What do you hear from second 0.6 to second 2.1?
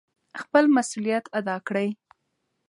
مسؤلیت ادا کړئ.